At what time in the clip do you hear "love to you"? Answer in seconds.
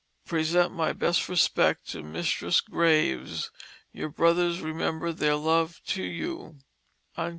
5.35-6.57